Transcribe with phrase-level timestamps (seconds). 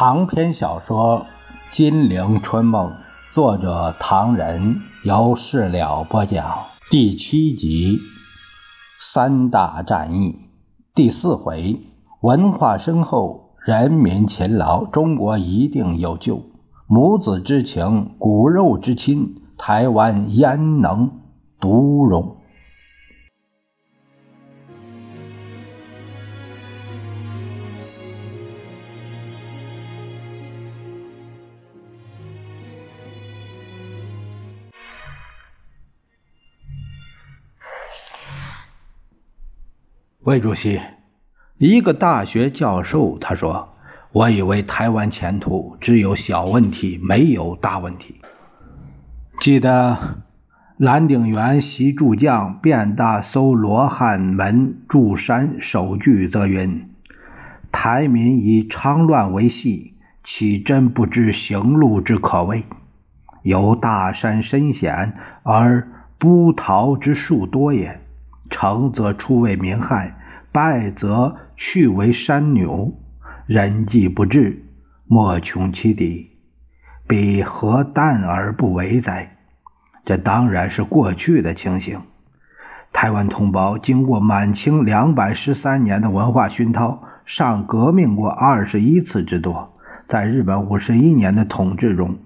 [0.00, 1.26] 长篇小说
[1.76, 2.90] 《金陵春梦》，
[3.32, 7.98] 作者唐人，由事了播讲，第七集，
[9.00, 10.36] 三大战役
[10.94, 11.80] 第四回，
[12.20, 16.42] 文化深厚，人民勤劳，中国一定有救。
[16.86, 21.10] 母子之情，骨肉之亲，台湾焉能
[21.58, 22.36] 独容？
[40.28, 40.78] 魏主席，
[41.56, 43.70] 一个大学教授他说
[44.12, 48.20] ：“我以为台湾前途只有小问题，没有大问题。
[49.40, 50.18] 记得
[50.76, 56.90] 蓝鼎元习诸将遍大搜罗汉门驻山首句则云
[57.72, 62.64] ：‘台民以昌乱为戏，岂真不知行路之可畏？
[63.42, 65.88] 有大山深险而
[66.18, 67.98] 不逃之数多也。
[68.50, 70.14] 成则出为民害。’”
[70.50, 72.98] 败则去为山牛，
[73.46, 74.64] 人迹不至，
[75.06, 76.30] 莫穷其底，
[77.06, 79.36] 彼何淡而不为哉？
[80.06, 82.00] 这当然是过去的情形。
[82.94, 89.78] 台湾同胞经过满清两百十三年的文化熏陶，上革命过二十一次之多，
[90.08, 92.16] 在日本五十一年的统治中，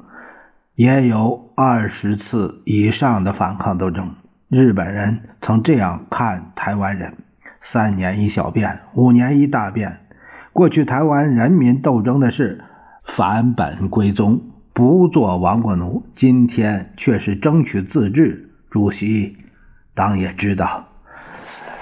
[0.76, 4.14] 也有二十次以上的反抗斗争。
[4.54, 7.14] 日本人曾这样看台湾人。
[7.62, 10.00] 三年一小变，五年一大变。
[10.52, 12.62] 过去台湾人民斗争的是
[13.02, 14.42] 返本归宗，
[14.74, 18.50] 不做亡国奴；今天却是争取自治。
[18.68, 19.38] 主席
[19.94, 20.86] 当也知道，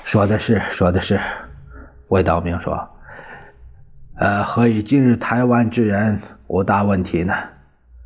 [0.05, 1.19] 说的是，说的是。
[2.07, 2.89] 魏道明说
[4.15, 7.35] ：“呃，何以今日台湾之人无大问题呢？”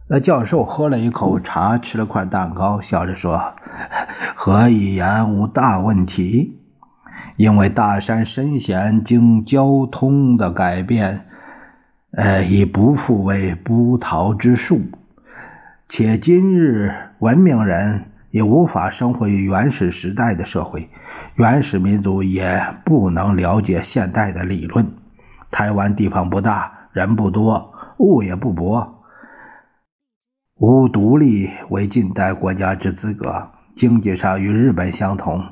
[0.06, 3.54] 那教授喝了一口茶，吃了块蛋糕，笑着说
[4.36, 6.60] ：“何以言无大问题？”
[7.36, 11.26] 因为大山深险，经交通的改变，
[12.12, 14.82] 呃，已不复为不逃之术。
[15.88, 20.90] 且今日文明人也无法生活于原始时代的社会，
[21.36, 24.86] 原始民族也不能了解现代的理论。
[25.50, 28.93] 台湾地方不大，人不多，物也不博，
[30.66, 35.44] 无独立为近代国家之资格，经济上与日本相同。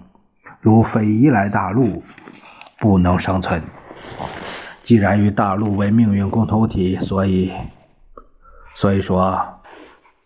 [0.62, 2.02] 如非依赖大陆，
[2.80, 3.62] 不能生存。
[4.82, 7.52] 既然与大陆为命运共同体，所以，
[8.74, 9.38] 所以说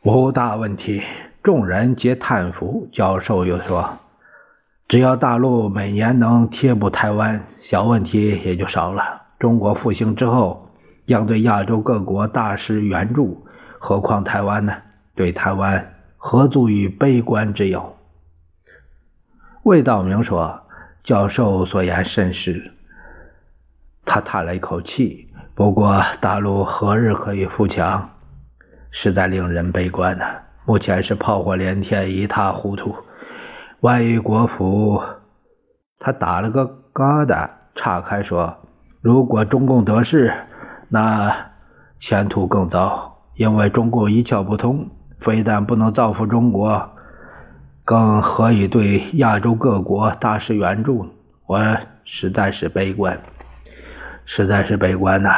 [0.04, 1.02] 无大问题。
[1.42, 2.88] 众人皆叹服。
[2.92, 3.98] 教授又说
[4.86, 9.22] ：“只要大陆每年能贴补台湾，小问题也就少了。
[9.40, 10.68] 中国复兴之后，
[11.06, 13.44] 将对亚洲各国大施援助，
[13.78, 14.72] 何况台湾呢？
[15.14, 17.96] 对台湾何足以悲观之有？”
[19.64, 20.60] 魏道明说
[21.02, 22.72] ：“教授所言甚是。”
[24.04, 25.32] 他叹了一口气。
[25.54, 28.10] 不过，大陆何日可以富强，
[28.90, 30.26] 实在令人悲观呐。
[30.66, 32.94] 目前是炮火连天，一塌糊涂。
[33.80, 35.02] 万一国府……
[35.98, 38.54] 他打了个疙瘩，岔开说
[39.00, 40.30] ：“如果中共得势，
[40.90, 41.34] 那
[41.98, 44.88] 前途更糟，因为中共一窍不通，
[45.20, 46.90] 非但不能造福中国。”
[47.84, 51.06] 更何以对亚洲各国大施援助？
[51.46, 53.20] 我实在是悲观，
[54.24, 55.30] 实在是悲观呐。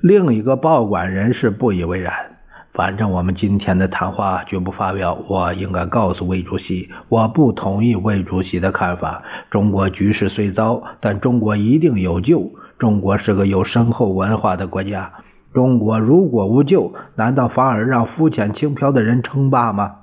[0.00, 2.12] 另一个报馆人士不以为然。
[2.72, 5.16] 反正我们今天的谈话绝不发表。
[5.28, 9.22] 我应该告诉魏主席，我不同意魏主席的看法。
[9.50, 12.52] 中国局势虽糟，但中国一定有救。
[12.78, 15.12] 中国是个有深厚文化的国家。
[15.58, 19.96] 中国如果无救，难道反而让肤浅轻飘的人称霸吗？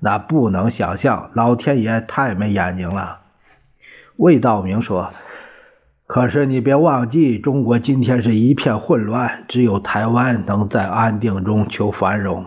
[0.00, 3.18] 那不能想象，老天爷太没眼睛了。
[4.16, 5.10] 魏道明说
[6.08, 12.46] ：“可是你别忘记，中国今天是一片混乱，只有台湾能在安定中求繁荣。”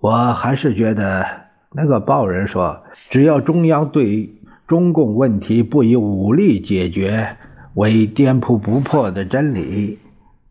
[0.00, 1.26] 我还是觉得，
[1.72, 4.34] 那个报人说，只要中央对
[4.66, 7.36] 中共问题不以武力解决
[7.74, 9.98] 为颠扑不破的真理，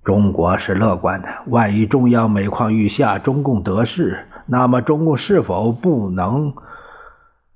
[0.03, 1.27] 中国是乐观的。
[1.47, 4.25] 万一中央每况愈下，中共得势。
[4.47, 6.53] 那么，中共是否不能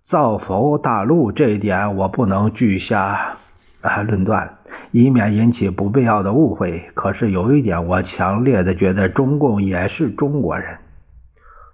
[0.03, 1.31] 造福大陆？
[1.31, 3.37] 这一点我不能据下
[3.81, 4.57] 啊论断，
[4.91, 6.91] 以免引起不必要的误会。
[6.93, 10.77] 可是有一点，我强烈的觉得中共也是中国人。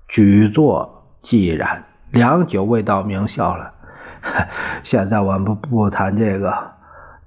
[0.07, 3.73] 举座既然，良久未到，明笑了。
[4.83, 6.70] 现在我们不不谈这个，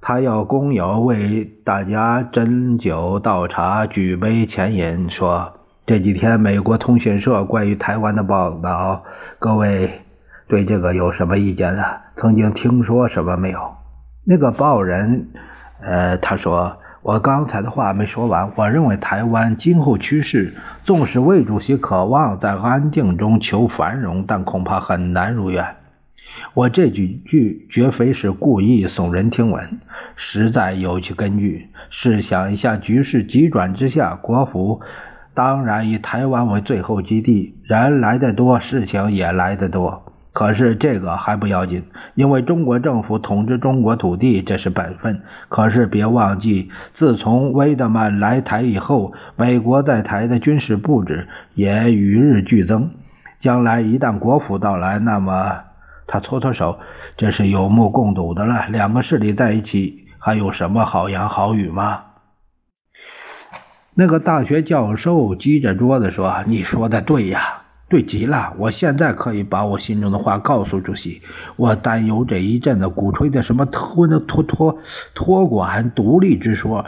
[0.06, 5.54] 他要工友为大家斟酒倒茶，举杯前饮，说
[5.86, 9.02] ：“这几天美国通讯社关于台湾的报道，
[9.38, 10.02] 各位
[10.46, 12.02] 对这个有什么意见啊？
[12.16, 13.58] 曾经听说什么没有？”
[14.28, 15.28] 那个报人，
[15.80, 18.52] 呃，他说：“我刚才的话没说完。
[18.56, 20.52] 我认为台湾今后趋势，
[20.84, 25.64] 纵使魏主席渴望在安定中求繁荣，但恐怕很难如愿。”
[26.54, 29.80] 我这几句绝非是故意耸人听闻，
[30.14, 31.66] 实在有其根据。
[31.90, 34.80] 试想一下，局势急转直下，国府
[35.34, 40.12] 当然以台湾为最后基地，人来得多，事情也来得多。
[40.32, 45.22] 可是这个还不要紧，因为中国政府统治中国土地，这是本分。
[45.48, 52.90] 可是别忘记，自从威德曼来台以后，美国在台的军事布置也与日俱增。
[53.40, 55.64] 将来一旦国府到来，那么。
[56.06, 56.78] 他搓搓手，
[57.16, 58.66] 这是有目共睹的了。
[58.68, 62.04] 两个势力在一起，还有什么好言好语吗？
[63.94, 68.54] 那个大学教授击着桌子说：“你说的对呀，对极了。
[68.58, 71.22] 我现在可以把我心中的话告诉主席。
[71.56, 74.78] 我担忧这一阵子鼓吹的什么托托托
[75.14, 76.84] 托管独立之说，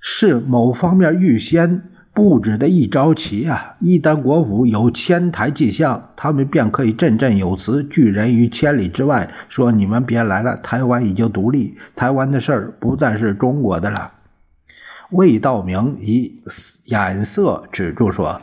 [0.00, 3.76] 是某方面预先。”布置的一招棋啊！
[3.78, 14.12] 一旦国府有迁台迹象，他们便可以振振有词，拒人于千里之外，说：“你们别来了，台湾已经独立，台湾的事儿不再是中国的了。”
[15.10, 16.42] 魏道明以
[16.84, 18.40] 眼色止住说：“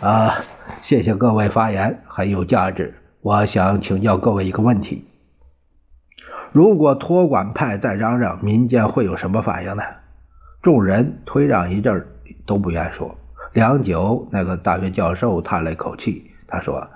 [0.00, 0.30] 啊，
[0.82, 2.94] 谢谢各位发言，很有价值。
[3.22, 5.04] 我想请教各位一个问题：
[6.52, 9.82] 如果托管派再嚷嚷，民间会有什么反应呢？”
[10.62, 12.06] 众人推让一阵。
[12.46, 13.16] 都不愿说。
[13.52, 16.88] 良久，那个大学教授叹了一口气，他说：“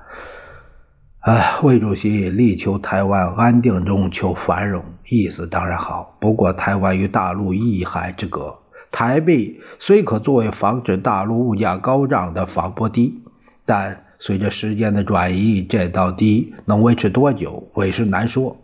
[1.21, 6.17] 哎，魏主席力求台湾安定中求繁荣，意思当然好。
[6.21, 8.59] 不过，台湾与大陆一海之隔，
[8.91, 13.23] 台币虽可作为防止大陆物价高涨的防波堤，
[13.65, 18.59] 但随着时间的转移，这道堤能维持多久，委实难说。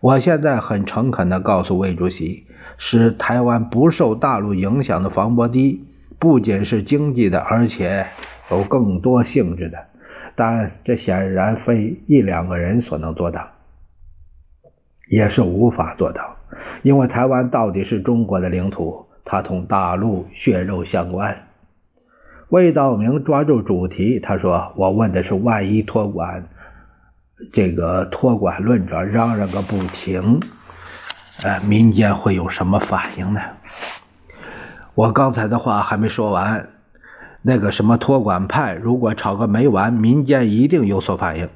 [0.00, 2.44] 我现在很诚恳地告诉魏主席。”
[2.78, 5.85] 使台湾不受大陆影响的防波堤，
[6.18, 8.06] 不仅是经济的，而且
[8.50, 9.86] 有更多性质的。
[10.34, 13.48] 但这显然非一两个人所能做到，
[15.08, 16.36] 也是无法做到，
[16.82, 21.48] 因为台湾到底是中国的领土，它同大陆血肉相关。
[22.48, 26.48] 魏道明抓住主题，他说：“我问的是，万一托管
[27.52, 30.40] 这个托管论者嚷嚷个不停。”
[31.42, 33.40] 呃，民间会有什么反应呢？
[34.96, 36.70] 我刚才的话还没说完。
[37.42, 41.50] 那个什么托管派，如果吵个没完，民间一定有所反应。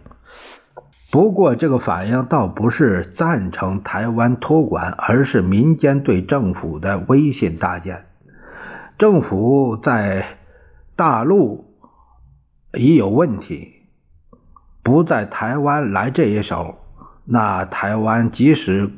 [1.11, 8.05] 不过这个反应倒不是赞成台湾托管，而是民间对政府的威信大减。
[8.99, 10.37] 政府在
[10.95, 11.75] 大陆
[12.75, 13.87] 已有问题，
[14.83, 16.77] 不在台湾来这一手，
[17.25, 18.91] 那台湾即使。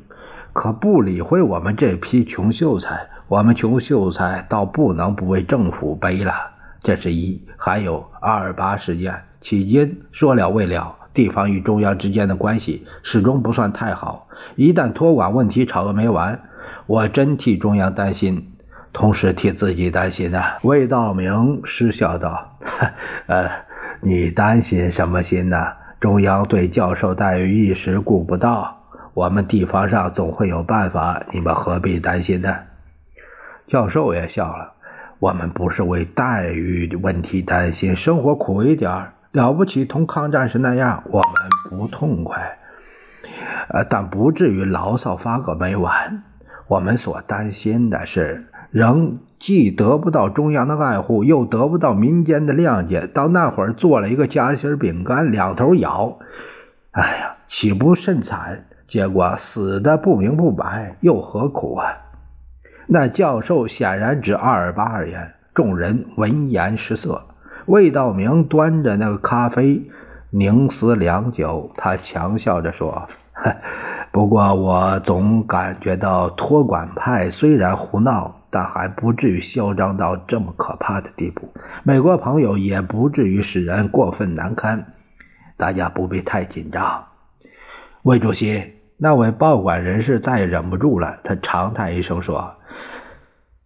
[0.51, 6.51] 可不理会我们这批穷秀才，我们穷秀才倒不能不为政府背了。
[6.83, 10.97] 这是一，还有二八事件，迄今说了未了。
[11.15, 16.41] 地方与中央之间的关系始终不算太好，一旦托管问题吵个没完，
[16.85, 18.51] 我真替中央担心，
[18.93, 20.59] 同时替自己担心啊。
[20.61, 22.59] 魏道明失笑道
[23.25, 23.49] ：“呃，
[24.01, 25.57] 你担心什么心呢？
[25.99, 28.81] 中央对教授待遇一时顾不到。”
[29.15, 32.55] 我们地方上总会有办法，你们何必担心呢？
[33.67, 34.73] 教授也笑了。
[35.19, 41.33] 我们不是为待遇问题担心，生活苦一点了不起，同抗战时那样，我们
[41.69, 42.57] 不痛快。
[43.69, 46.23] 呃，但不至于牢骚发个没完。
[46.67, 56.19] 我们所担心的是，仍既得不到中央的爱护，又得不到民间的谅解，到那会儿做了一个夹心饼干，两头咬，
[56.91, 58.65] 哎呀，岂不甚惨？
[58.85, 62.02] 结果死的不明不白，又何苦啊？
[62.87, 67.25] 那教授显然只二八而言，众人闻言失色。
[67.65, 69.89] 魏道明端着那个咖啡，
[70.31, 73.07] 凝思良久，他强笑着说
[74.11, 81.53] ：“不过我总感觉到托管派虽然胡闹，但还不至于嚣张到这么可怕的地步。
[81.83, 84.93] 美国朋友也不至于使人过分难堪，
[85.55, 87.05] 大家不必太紧张。”
[88.03, 88.73] 魏主席。
[88.95, 92.55] 那位报馆人士再也忍不住了，他长叹一声说：“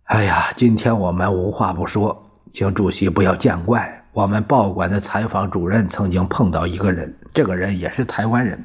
[0.07, 4.05] 哎呀，今天我们无话不说，请主席不要见怪。
[4.13, 8.63] 我们报馆的采访主任曾经碰到一个人，这个人也是台湾人，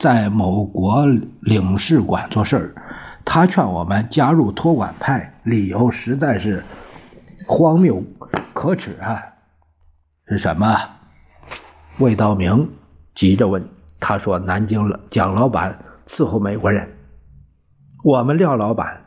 [0.00, 1.06] 在某国
[1.40, 2.74] 领事馆做事儿。
[3.24, 6.64] 他劝我们加入托管派，理由实在是
[7.46, 8.02] 荒谬
[8.52, 9.22] 可耻啊！
[10.26, 10.76] 是什么？
[12.00, 12.68] 魏道明
[13.14, 13.64] 急着问。
[14.00, 15.78] 他说：“南京蒋老板
[16.08, 16.88] 伺候美国人，
[18.02, 19.03] 我们廖老板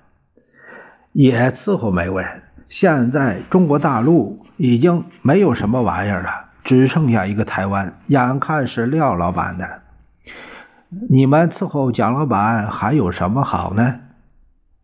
[1.17, 2.43] 也伺候美国人。
[2.69, 6.29] 现在中国大陆已经没有什么玩意儿了，
[6.63, 9.67] 只剩下一个台湾，眼看是廖老板的。
[11.09, 14.01] 你们伺候蒋老板还有什么好呢？”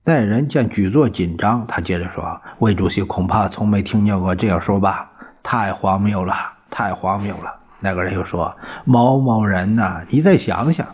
[0.06, 5.12] 那人见举座紧张，他接着说：“魏主席恐怕从没听见过这样说吧？
[5.44, 6.34] 太荒谬了，
[6.72, 10.88] 太荒谬了。”那个人又说：“某某人呐，你再想想，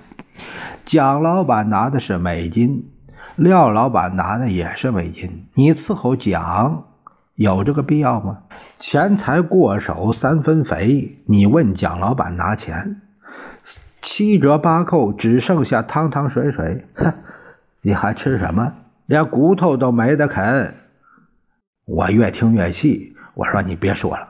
[0.83, 2.89] 蒋老板拿的是美金，
[3.39, 6.83] 廖老板拿的也是美金，你伺候蒋
[7.35, 8.39] 有这个必要吗？
[8.77, 13.01] 钱财过手三分肥，你问蒋老板拿钱，
[14.01, 17.13] 七折八扣，只剩下汤汤水水，哼，
[17.81, 18.73] 你还吃什么？”
[19.07, 20.75] 连骨头都没得啃，
[21.85, 23.15] 我越听越气。
[23.35, 24.27] 我说你别说了。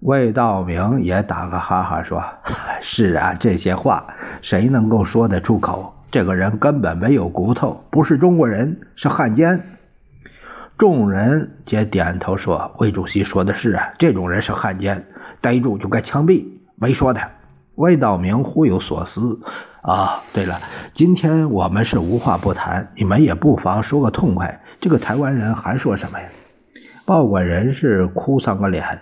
[0.00, 2.24] 魏道明也打个哈哈说
[2.80, 4.06] ：“是啊，这些话
[4.40, 5.94] 谁能够说得出口？
[6.10, 9.62] 这个人根本没有骨头，不是中国人，是汉奸。”
[10.78, 15.06] 众人皆点头说：“魏主席说的是啊，这种人是汉奸，
[15.40, 16.44] 逮住就该枪毙。”
[16.76, 17.20] 没说的。
[17.74, 19.40] 魏道明忽有所思。
[19.82, 20.60] 啊，对了，
[20.94, 24.60] 今天我们是无话不谈，你们也不妨说个痛快。
[24.80, 26.28] 这个台湾人还说什么呀？
[27.04, 29.00] 报馆人士哭丧个脸。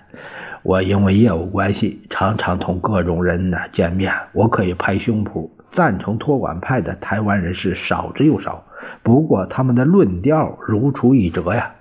[0.62, 8.64] 我因为业务关系，常常同各种人呢见面，我可以拍胸脯，赞成托管派的台湾人士少之又少。
[9.02, 11.72] 不过他们的论调如出一辙呀，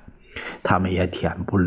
[0.63, 1.59] 他们也恬不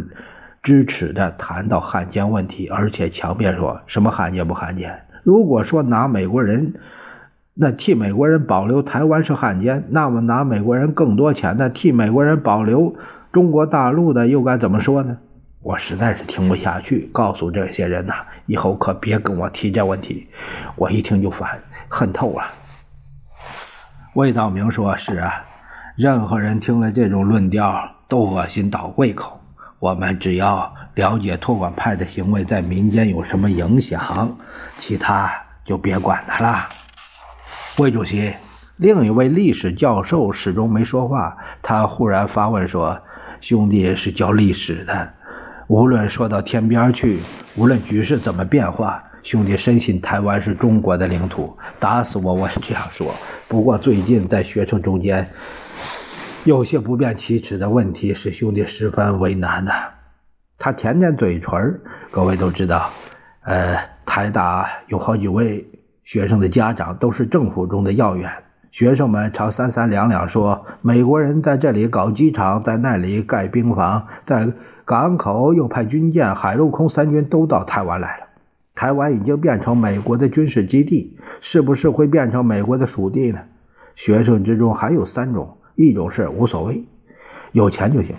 [0.63, 5.03] 知耻的谈到汉奸问题，而且强辩说什么汉奸不汉奸。
[5.23, 6.75] 如果说拿美国人。
[7.61, 12.95] 那替美国人保留台湾是汉奸，那么拿美国人更多钱的替美国人保留
[13.33, 15.19] 中国大陆的又该怎么说呢？
[15.61, 18.15] 我实在是听不下去，告诉这些人呐，
[18.47, 20.29] 以后可别跟我提这问题，
[20.77, 21.59] 我一听就烦，
[21.89, 22.45] 恨透了。
[24.15, 25.45] 魏道明说：“是啊，
[25.97, 29.41] 任何人听了这种论调都恶心倒胃口。
[29.79, 34.37] 我们只要了解托管派的行为在民间有什么影响，
[34.77, 35.31] 其他
[35.65, 36.69] 就别管他了。”
[37.79, 38.35] 魏主席，
[38.77, 41.37] 另一位历史教授始终没说话。
[41.63, 43.01] 他忽然发问说
[43.41, 45.15] ：“兄弟是教历史的，
[45.69, 47.23] 无论说到天边去，
[47.55, 51.57] 无论局势怎么变化，兄弟深信台湾是中国的领土。
[51.79, 53.15] 打死我，我也这样说。
[53.49, 55.29] 不过最近在学生中间，
[56.45, 59.73] 有些不便启齿的问题，使兄弟十分为难呐。”
[60.59, 62.91] 他舔舔嘴唇各位都知道，
[63.43, 65.67] 呃，台大有好几位。
[66.05, 68.33] 学生的家长都是政府中的要员，
[68.71, 74.49] 学生们常三三两两说：美国人在这里搞机场，在那里盖兵房，在
[74.87, 78.28] 港口又派军舰，海陆空三军都到台湾来了。
[78.79, 83.41] 台湾已经变成美国的军事基地，是不是会变成美国的属地呢？
[83.97, 86.85] 学生之中还有三种：一种是无所谓，
[87.51, 88.15] 有钱就行，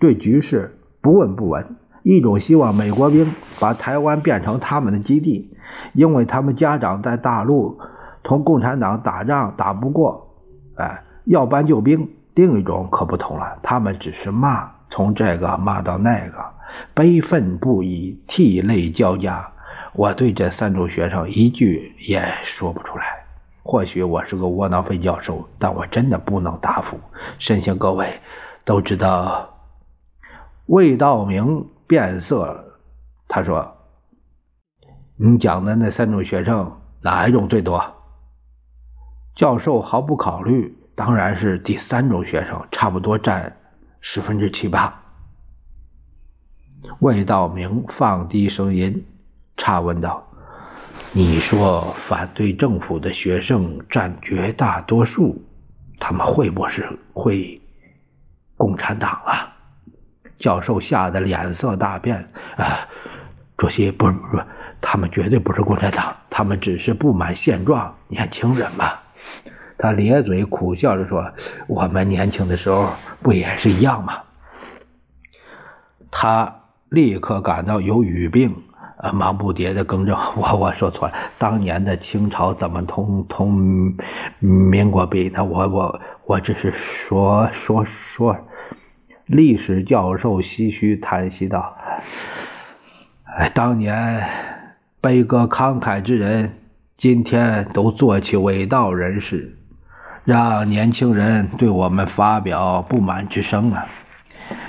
[0.00, 1.62] 对局势不闻不问；
[2.02, 5.54] 一种希望美国兵把台湾变成他们的基地。
[5.92, 7.78] 因为他们家长在大陆
[8.24, 10.34] 同共产党打仗打不过，
[10.74, 12.08] 哎，要搬救兵。
[12.34, 16.46] 另一种可不同了，他们只是骂，从这个骂到那个，
[16.94, 19.52] 悲愤不已，涕泪交加。
[19.92, 23.24] 我对这三种学生一句也说不出来。
[23.62, 26.98] 或许我是个窝囊废教授，但我真的不能答复。
[27.38, 28.18] 深信各位
[28.64, 29.56] 都知道。
[30.66, 32.78] 魏道明变色，
[33.28, 33.76] 他说。
[35.22, 37.96] 你讲的那三种学生，哪一种最多？
[39.34, 43.54] 教授毫不考虑，当然是第三种学生，差不多占
[44.00, 45.02] 十分之七八。
[47.00, 49.04] 魏道明放低声音，
[49.60, 50.26] 插问道
[51.12, 55.44] ：“你说反对政府的学生占绝大多数，
[55.98, 57.60] 他们会不会是会
[58.56, 59.54] 共产党啊？”
[60.38, 62.26] 教授吓得脸色大变。
[62.56, 62.88] 啊，
[63.58, 64.44] 主席，不是不是。
[64.80, 68.94] 他们绝对不是共产党，他们只是不满现状，年轻人嘛。
[69.76, 71.32] 他咧嘴苦笑着说
[71.68, 74.22] ：“我们年轻的时候不也是一样吗？”
[76.10, 78.62] 他立刻感到有语病，
[79.02, 83.94] 呃，忙不迭的更正：“我我说错了，当年的清朝怎么同同
[84.38, 85.44] 民国比呢？
[85.44, 88.36] 我我我只是说说说。”
[89.26, 91.76] 历史教授唏嘘叹息道
[93.24, 94.24] ：“哎，当年。”
[95.02, 96.58] 悲歌慷慨之人
[96.94, 99.56] 今天都做起伟道人士，
[100.26, 103.86] 让年轻人对我们发表不满之声了。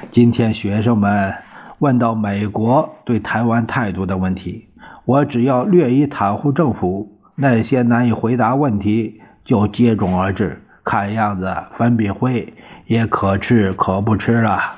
[0.10, 1.36] 今天学生们
[1.82, 4.68] 问到美国对台湾态度的问题，
[5.04, 10.62] 我只要略一袒护政府，那些难以回答问题就接踵而至。
[10.84, 12.54] 看样子粉笔灰
[12.86, 14.74] 也可吃可不吃了。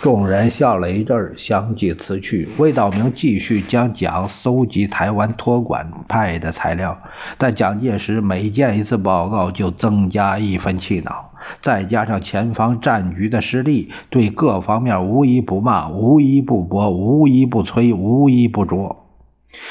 [0.00, 2.48] 众人笑了一阵，相继辞去。
[2.56, 6.96] 魏道明继续将蒋搜集台湾托管派的材料，
[7.36, 11.32] 但蒋介石每见一次报告就增加一分气恼。
[11.60, 19.04] 再加上前方战局的失利，对各方面无一不骂，无一不驳，无一不催，无一不捉。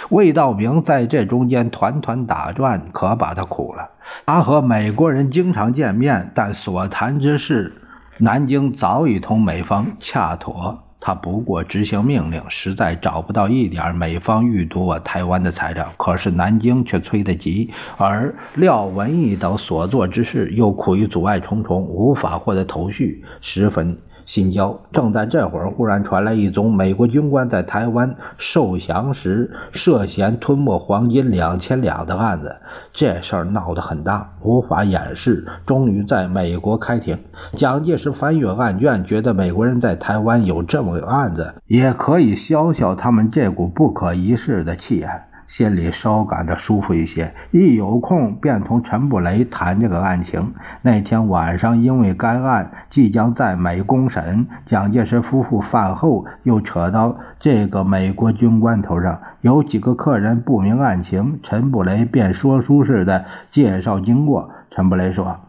[0.09, 3.91] 魏道明在这中间团团打转，可把他苦了。
[4.25, 7.81] 他和美国人经常见面，但所谈之事。
[8.17, 15.93] 南京早已同美方洽妥，他不过执行命令，实在找不到一点美方欲夺我台湾的材料。
[15.97, 23.99] 可是南京却催得急，而廖文毅等所做之事又苦于阻碍重重，无法获得头绪，十分。
[24.25, 32.55] 新交正在这会儿，忽然传来一宗美国军官在台湾受降时涉嫌吞没黄金两千两的案子。
[32.91, 35.45] 这事儿闹得很大，无法掩饰。
[35.65, 37.17] 终于在美国开庭。
[37.53, 45.25] 蒋介石翻阅案卷，觉得美国人在台湾有这么个案子，也可以消消他们这股不可一世的气焰。
[45.47, 50.53] 心里稍感到舒服一些，一有空便同陈布雷谈这个案情。
[50.81, 59.21] 那天晚上，因为该案即将在美公审，蒋介石夫妇饭后又扯到这个美国军官头上。
[59.41, 64.49] 有几个客人不明案情，陈布雷便说书似的介绍经过。
[64.71, 65.39] 陈布雷说：“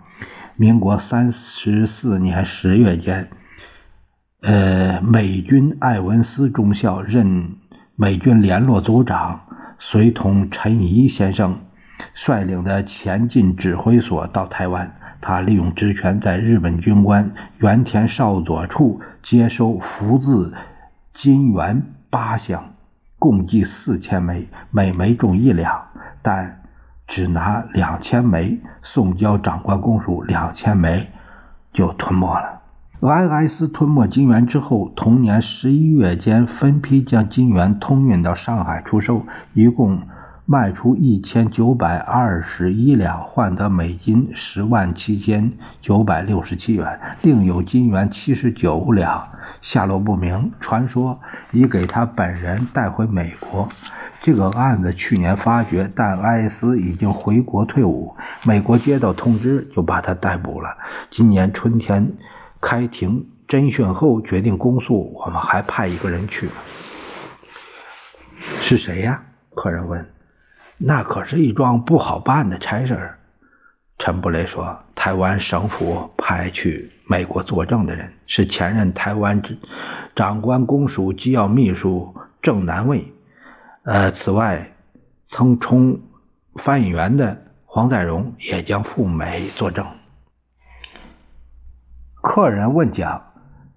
[0.56, 3.28] 民国三十四年十月间，
[4.42, 7.56] 呃，美军艾文斯中校任
[7.96, 9.40] 美军联络组长。”
[9.78, 11.60] 随同陈仪先生
[12.14, 20.52] 率领的前进指挥所到台湾，他利用职权在日本军官原田少佐处接收福字
[21.12, 22.74] 金元八箱，
[23.18, 25.86] 共计四千枚，每枚重一两，
[26.22, 26.62] 但
[27.06, 31.08] 只拿两千枚送交长官公署，两千枚
[31.72, 32.60] 就吞没了。
[33.00, 40.00] I S 吞没金元之后，同年十一月间分批将金元通运到上海出售，一共
[40.46, 49.28] 卖出一千九百二十一两，换得美金十万七千九百六十七元，另有金元七十九两
[49.60, 51.20] 下落不明，传说
[51.52, 53.68] 已给他本人带回美国。
[54.22, 60.70] 这个案子去年发觉，但艾斯已经回国退伍，美国接到通知就把他逮捕了。
[61.10, 62.12] 今年春天。
[62.60, 66.48] 开庭侦讯后决定公诉，我们还派一个人去。
[68.60, 69.22] 是谁呀？
[69.54, 70.06] 客人问。
[70.78, 73.18] 那可是一桩不好办的差事儿。
[73.98, 79.42] 陈布雷说：“台湾省府派去美国作证的人是前任台湾
[80.14, 83.10] 长官公署机要秘书郑南卫。
[83.84, 84.70] 呃，此外，
[85.28, 85.98] 曾充
[86.56, 89.86] 翻译员的黄在荣也将赴美作证。”
[92.28, 93.22] 客人问蒋：“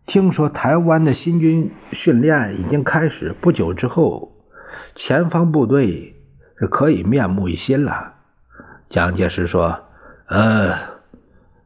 [0.07, 4.31] 听说台湾的新军训练已经开始，不久之后，
[4.95, 6.15] 前方部队
[6.57, 8.15] 是可以面目一新了。”
[8.89, 9.81] 蒋介石说
[10.25, 10.73] ：“呃，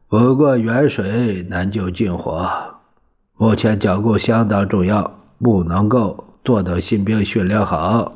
[0.08, 2.46] 不过远水难救近火，
[3.38, 8.12] 目前剿共相当重要，不能够坐等新兵训练好。”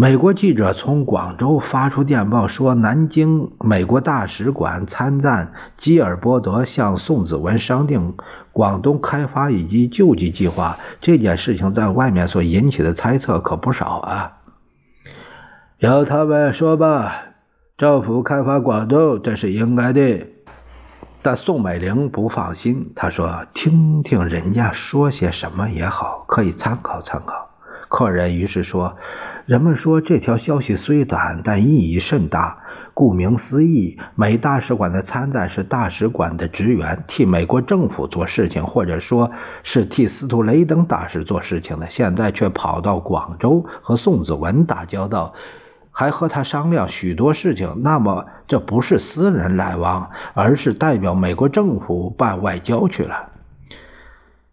[0.00, 8.14] 美国记者从广州发出电报说，南京美国大使馆参赞基尔伯德向宋子文商定
[8.52, 10.78] 广东开发以及救济计划。
[11.00, 14.36] 这件事情在外面所引起的猜测可不少啊。
[15.78, 17.16] 由他们说吧，
[17.76, 20.28] 政府开发广东这是应该的。
[21.22, 27.50] 但宋美龄不放心，她说：“听听人家说些什么也好，可以参考参考。”
[27.90, 28.96] 客人于是说。
[29.48, 32.58] 人们说这条消息虽短，但意义甚大。
[32.92, 39.30] 顾名思义，美大使馆的参赞是大使馆的职员，替美国政府做事情，或者说
[39.62, 41.88] 是替司徒雷登大使做事情的。
[41.88, 45.32] 现在却跑到广州和宋子文打交道，
[45.92, 47.80] 还和他商量许多事情。
[47.82, 53.30] 那么，这不是私人来往，而是代表美国政府办外交去了。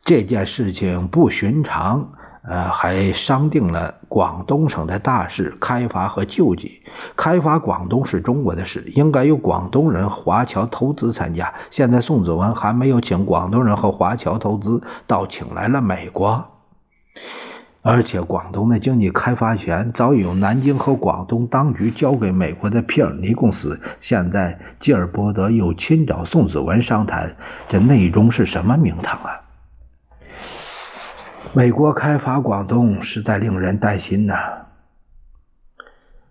[0.06, 2.14] 这件事情不寻常。
[2.48, 6.84] 呃，还商定了广东省的大事，开发和救济。
[7.16, 11.54] 开发广东是中国的事，应该由广东人、华侨投资参加。
[11.72, 16.46] 现在宋子文还没有请广东人和华侨投资，倒请来了美国。
[17.82, 23.80] 而且广东的经济开发权早已由南京和广东当局交给美国的皮尔尼公司。
[24.02, 27.36] 现在吉尔伯德又亲找宋子文商谈，
[27.70, 29.45] 这内中是什么名堂啊？
[31.54, 34.36] 美国开发广东实在令人担心呐。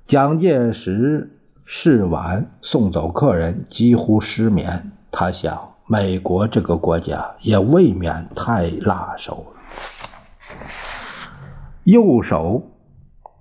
[0.06, 1.30] 蒋介石
[1.64, 4.92] 试晚送走客人，几乎失眠。
[5.10, 9.62] 他想，美国这个国家也未免太辣手了。
[11.84, 12.70] 右手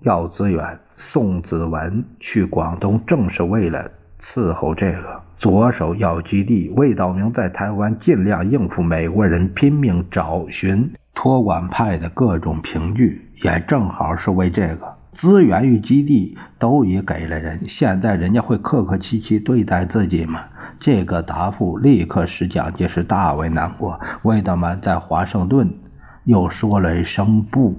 [0.01, 14.95] 要资源，宋子文去广东正是为了伺候这个；左手要基地，魏道明在台湾尽量应付美国人，拼命找寻托管派的各种凭据，也正好是为这个。
[15.13, 20.45] 资源与基地都已给了人，现在人家会客客气气对待自己吗？
[20.79, 23.99] 这个答复立刻使蒋介石大为难过。
[24.23, 25.75] 魏德曼在华盛顿
[26.23, 27.75] 又说了一声不。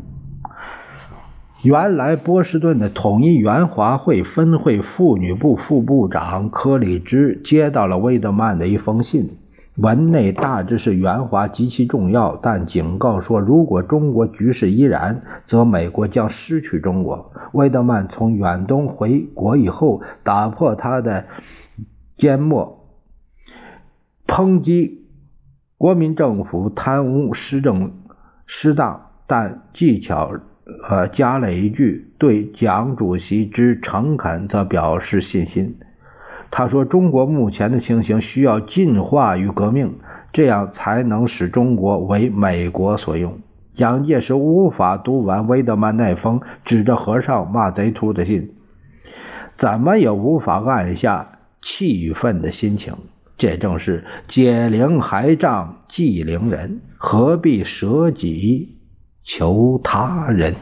[1.62, 9.38] 原来波士顿的统一援华会分会妇女部副部长柯里芝接到了魏德曼的一封信。
[9.76, 17.32] 文内大致是援华极其重要，但警告说，如果中国局势依然，则美国将失去中国。
[17.52, 21.24] 魏德曼从远东回国以后，打破他的
[22.16, 22.88] 缄默，
[24.28, 25.08] 抨击
[25.76, 27.92] 国民政府贪污施政
[28.46, 30.38] 失当，但技巧
[30.88, 35.78] 呃加了一句，对蒋主席之诚恳，则表示信心。
[36.50, 39.98] 他说：“中国目前的情形需要进化与革命，
[40.32, 43.38] 这样才能使中国为美国所用。”
[43.74, 48.52] 蒋介石无法读完威德曼那封指着和尚骂贼秃的信，
[49.56, 52.94] 怎么也无法按下气愤的心情。
[53.36, 58.78] 这正是解铃还仗系铃人，何必舍己
[59.24, 60.54] 求他人？